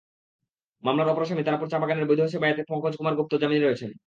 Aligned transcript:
মামলার 0.83 1.11
অপর 1.11 1.23
আসামি 1.23 1.43
তারাপুর 1.43 1.67
চা-বাগানের 1.69 2.07
বৈধ 2.07 2.21
সেবায়েত 2.25 2.59
পংকজ 2.69 2.93
কুমার 2.97 3.17
গুপ্ত 3.17 3.33
জামিনে 3.37 3.63
রয়েছেন। 3.63 3.91